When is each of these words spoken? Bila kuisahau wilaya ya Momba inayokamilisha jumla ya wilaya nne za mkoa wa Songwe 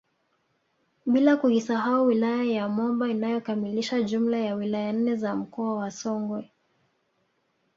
Bila 1.05 1.37
kuisahau 1.37 2.05
wilaya 2.05 2.43
ya 2.43 2.69
Momba 2.69 3.09
inayokamilisha 3.09 4.01
jumla 4.03 4.37
ya 4.37 4.55
wilaya 4.55 4.93
nne 4.93 5.15
za 5.15 5.35
mkoa 5.35 5.75
wa 5.75 5.91
Songwe 5.91 6.49